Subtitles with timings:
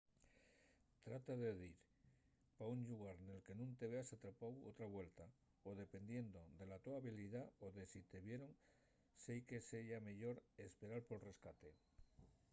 [1.07, 1.73] trata de dir
[2.59, 5.25] pa un llugar nel que nun te veas atrapáu otra vuelta
[5.67, 8.51] o dependiendo de la to habilidá o de si te vieron
[9.23, 10.35] seique seya meyor
[10.67, 11.69] esperar pol rescate